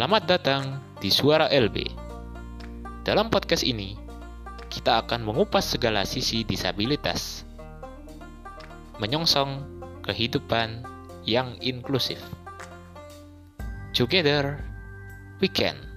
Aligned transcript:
Selamat 0.00 0.24
datang 0.24 0.80
di 0.96 1.12
Suara 1.12 1.52
LB. 1.52 1.84
Dalam 3.04 3.28
podcast 3.28 3.60
ini, 3.60 4.00
kita 4.72 5.04
akan 5.04 5.20
mengupas 5.20 5.76
segala 5.76 6.08
sisi 6.08 6.40
disabilitas, 6.40 7.44
menyongsong 8.96 9.60
kehidupan 10.00 10.88
yang 11.28 11.52
inklusif. 11.60 12.16
Together, 13.92 14.64
we 15.36 15.52
can. 15.52 15.89